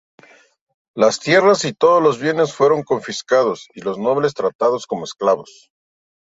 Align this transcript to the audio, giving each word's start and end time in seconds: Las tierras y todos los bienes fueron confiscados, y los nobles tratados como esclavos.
Las 0.95 1.19
tierras 1.19 1.63
y 1.63 1.73
todos 1.73 2.01
los 2.01 2.19
bienes 2.19 2.55
fueron 2.55 2.81
confiscados, 2.81 3.67
y 3.75 3.81
los 3.81 3.99
nobles 3.99 4.33
tratados 4.33 4.87
como 4.87 5.03
esclavos. 5.03 5.69